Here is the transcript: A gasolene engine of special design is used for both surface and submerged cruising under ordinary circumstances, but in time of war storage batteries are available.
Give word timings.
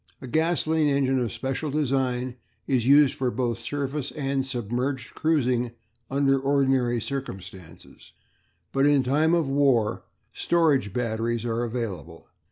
A 0.19 0.25
gasolene 0.25 0.87
engine 0.89 1.19
of 1.19 1.31
special 1.31 1.69
design 1.69 2.35
is 2.65 2.87
used 2.87 3.13
for 3.13 3.29
both 3.29 3.59
surface 3.59 4.09
and 4.13 4.43
submerged 4.43 5.13
cruising 5.13 5.73
under 6.09 6.39
ordinary 6.39 6.99
circumstances, 6.99 8.11
but 8.71 8.87
in 8.87 9.03
time 9.03 9.35
of 9.35 9.47
war 9.47 10.01
storage 10.33 10.91
batteries 10.91 11.45
are 11.45 11.61
available. 11.63 12.25